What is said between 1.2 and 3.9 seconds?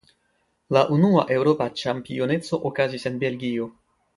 Eŭropa Ĉampioneco okazis en Belgio.